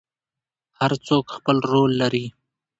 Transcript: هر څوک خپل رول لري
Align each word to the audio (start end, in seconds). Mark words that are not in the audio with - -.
هر 0.79 0.91
څوک 1.07 1.25
خپل 1.37 1.57
رول 1.71 1.91
لري 2.01 2.25